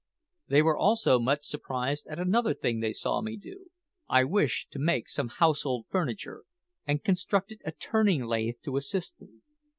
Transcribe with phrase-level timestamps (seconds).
[0.47, 3.67] They were also much surprised at another thing they saw me do.
[4.09, 6.43] I wished to make some household furniture,
[6.87, 9.41] and constructed a turning lathe to assist me.